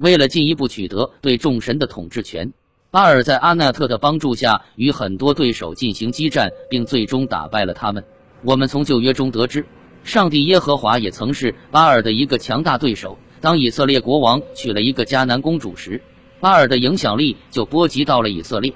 [0.00, 2.54] 为了进一步取得对众神的统治权，
[2.90, 8.02] 巴尔在阿纳特的帮助下与很多对手进行激战，并最终打败了他们。
[8.42, 9.66] 我们从旧约中得知，
[10.02, 13.18] 上帝耶和华也曾是巴尔的一个强大对手。
[13.42, 16.00] 当以色列国王娶了一个迦南公主时，
[16.40, 18.72] 巴尔的影响力就波及到了以色列。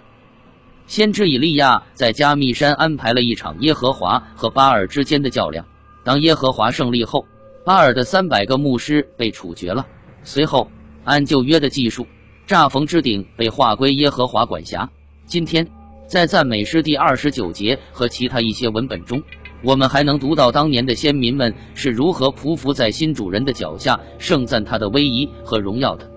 [0.86, 5.64] 先知以利亚在加密山安排了一场耶和华和巴尔之间的较量。
[6.04, 7.26] 当耶和华胜利后，
[7.64, 9.86] 巴尔的三百个牧师被处决了。
[10.22, 10.70] 随后，
[11.04, 12.06] 按旧约的技术，
[12.46, 14.88] 乍逢之顶被划归耶和华管辖。
[15.26, 15.66] 今天，
[16.06, 19.22] 在赞美诗第二十九节和其他一些文本中。
[19.62, 26.10] 我们还能读到当年的先民们是如何匍匐在新主人的脚下，盛赞他的威仪和荣耀的。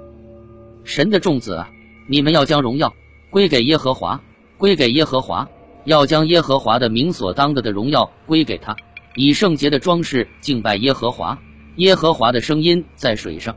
[0.83, 1.69] 神的众子啊，
[2.09, 2.93] 你们要将荣耀
[3.29, 4.21] 归给耶和华，
[4.57, 5.47] 归给耶和华，
[5.85, 8.75] 要将耶和华的名所当的的荣耀归给他，
[9.15, 11.37] 以圣洁的装饰敬拜耶和华。
[11.77, 13.55] 耶和华的声音在水上，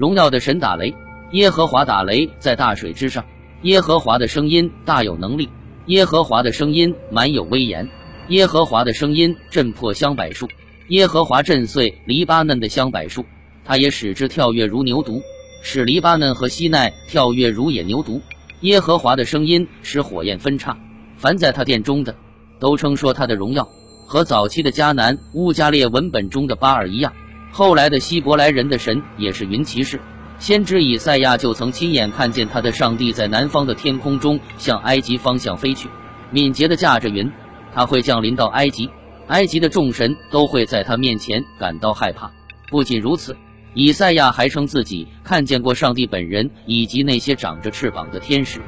[0.00, 0.94] 荣耀的神打雷，
[1.32, 3.22] 耶和华打雷在大水之上。
[3.64, 5.50] 耶和华的声音大有能力，
[5.88, 7.86] 耶和华的声音满有威严。
[8.28, 10.48] 耶和华的声音震破香柏树，
[10.88, 13.26] 耶和华震碎黎巴嫩的香柏树，
[13.62, 15.20] 他也使之跳跃如牛犊，
[15.60, 18.22] 使黎巴嫩和西奈跳跃如野牛犊。
[18.62, 20.78] 耶和华的声音使火焰分叉，
[21.18, 22.14] 凡在他殿中的，
[22.58, 23.68] 都称说他的荣耀，
[24.06, 27.12] 和早期的迦南乌加列文本中的巴尔一样。
[27.52, 30.00] 后来的希伯来人的神也是云骑士，
[30.38, 35.88] 先知以赛亚就曾亲眼看见他的上帝在南方的天空中向埃及方向飞去，
[36.30, 37.30] 敏捷地驾着云。
[37.72, 38.90] 他会降临到埃及，
[39.28, 42.30] 埃及的众神都会在他面前感到害怕。
[42.68, 43.36] 不仅如此，
[43.74, 48.60] 以赛亚还称自己看见过上帝本人以及那些长着翅膀的天使。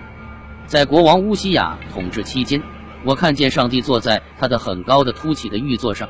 [0.66, 2.62] 在国王乌西亚统治期间，
[3.04, 6.08] 我看见上帝坐在他的很高的凸起的玉座上，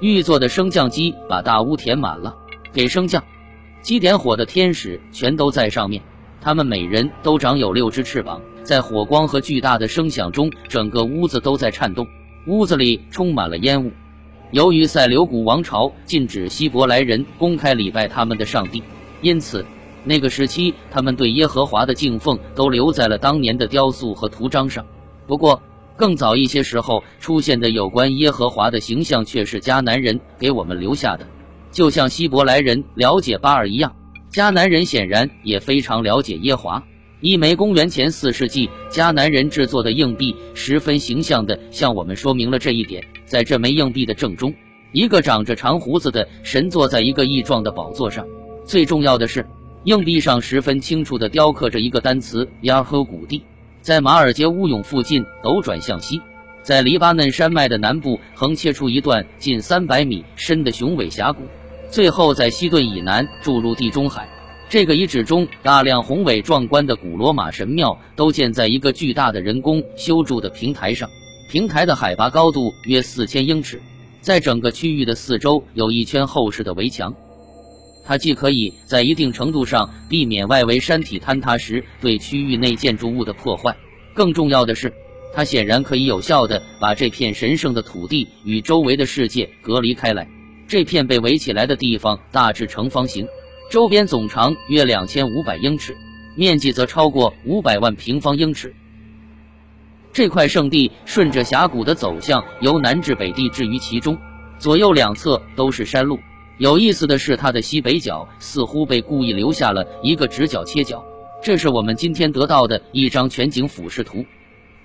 [0.00, 2.36] 玉座的升降机把大屋填满了。
[2.72, 3.22] 给升降
[3.82, 6.02] 机点火的天使全都在上面，
[6.40, 8.40] 他们每人都长有六只翅膀。
[8.62, 12.06] 在火光和巨大的声响中，整个屋子都在颤动，
[12.46, 13.92] 屋子里充满了烟雾。
[14.50, 18.82] 由于塞琉古王朝禁止希伯来人公开礼拜他们的上帝，
[19.20, 19.64] 因此
[20.02, 24.84] 那个时期他们对耶和华的敬奉都留在了当年的雕塑和图章上。
[25.26, 25.62] 不过，
[25.96, 31.26] 更早一些时候出现的有关耶和华的形象却是迦南人给我们留下的，
[31.70, 33.94] 就像希伯来人了解巴尔一样，
[34.32, 36.82] 迦南人显然也非常了解耶华。
[37.20, 43.02] 一枚公元前四世纪迦南人制作的硬币，十分形象地向我们说明了这一点。
[43.24, 44.52] 在这枚硬币的正中，
[44.92, 48.26] 一个长着长胡子的神坐在一个异状的宝座上。
[48.66, 49.46] 最重要的是，
[49.84, 53.42] 硬币上十分清楚地雕刻着一个单词“亚和谷地”。
[53.84, 56.18] 在马尔杰乌涌附近斗转向西，
[56.62, 61.42] 在黎巴嫩山脉的南部横切出一段近三百米深的雄伟峡谷，
[61.90, 64.26] 最后在西顿以南注入地中海。
[64.70, 71.06] 这个遗址中，大量宏伟壮观的古罗马神庙都建在一个巨大的人工修筑的平台上。
[71.50, 73.78] 平台的海拔高度约四千英尺，
[74.22, 77.14] 在整个区域的四周有一圈厚实的围墙。
[78.06, 83.74] 它既可以在一定程度上避免外围山体坍塌时对区域内建筑物的破坏，
[84.12, 84.92] 更重要的是，
[85.32, 90.28] 它显然可以有效地把这片神圣的土地与周围的世界隔离开来。
[90.68, 93.26] 这片被围起来的地方大致呈方形。
[93.70, 95.96] 周边总长约两千五百英尺，
[96.36, 98.74] 面积则超过五百万平方英尺。
[100.12, 104.16] 这块圣地顺着峡谷的走向，由南至北地置于其中，
[104.58, 106.18] 左右两侧都是山路。
[106.58, 111.04] 有意思的是，它的西北角似乎被故意留下了一个直角切角，
[111.42, 114.24] 这是我们今天得到的一张全景俯视图。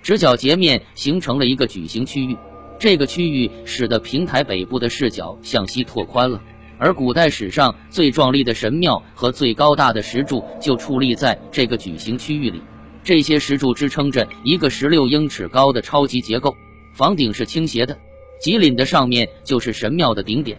[0.02, 2.36] 直角截面形成了一个矩形区域，
[2.76, 6.42] 这个区域使得平台北部的视角向西拓宽了。
[6.76, 12.60] 而古代史上最壮丽的神庙和最高大的石柱就矗立在这个矩形区域里。
[13.04, 16.56] 这些石柱支撑着一个十六英尺高的超级结构，
[16.94, 17.96] 房顶是倾斜的，
[18.40, 20.58] 脊岭的上面就是神庙的顶点。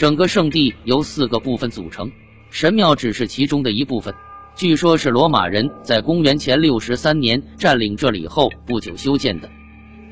[0.00, 2.10] 整个圣地由四个部分组成，
[2.48, 4.14] 神庙只是其中的一部分。
[4.56, 9.50] 据说，是罗马人在公元前六十三年占领这里后不久修建的。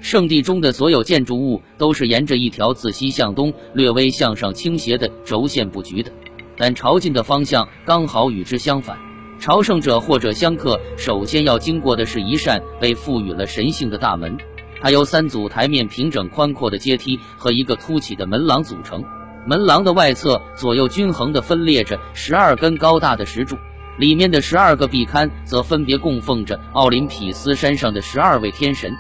[0.03, 6.13] 圣地中的所有建筑物都是沿着一条自西向东、略微向上倾斜的轴线布局的，
[6.59, 8.99] 但朝觐的方向刚好与之相反。
[9.41, 14.37] 朝圣者或者香客首先要经过的是一扇被赋予了神性的大门，
[14.83, 19.03] 它由三组台面平整宽阔的阶梯和一个凸起的门廊组成。
[19.47, 23.57] 门廊的外侧左右均衡地分列着十二根高大的石柱，
[23.99, 28.93] 里面的十二个壁龛则分别供奉着奥林匹斯山上的十二位天神。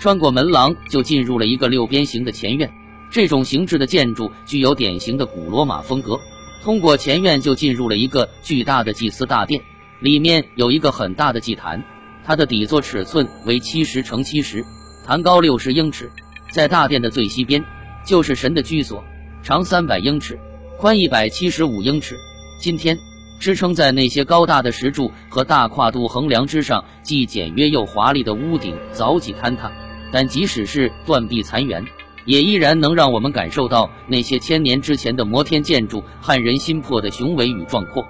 [0.00, 2.70] 穿过门廊，就进入了一个六边形的前院。
[3.10, 6.20] 这种形制的建筑具有典型的古罗马风格，
[6.62, 9.62] 通过前院就进入了一个巨大的祭司大殿，
[10.00, 11.82] 里面有一个很大的祭坛，
[12.22, 14.64] 它的底座尺寸为七十乘七十，
[15.06, 16.12] 坛高六十英尺。
[16.52, 17.64] 在大殿的最西边，
[18.04, 19.02] 就是神的居所，
[19.48, 20.38] 长三百英尺，
[20.76, 22.18] 宽一百七十五英尺。
[22.60, 22.98] 今天
[23.40, 29.72] 支撑在那些高大的石柱和大跨度横梁之上，既简约又华丽的屋顶早已坍塌，
[30.12, 31.82] 但即使是断壁残垣。
[32.26, 38.04] 也依然能让我们感受到那些千年之前的摩天建筑撼人心魄的雄伟与壮阔。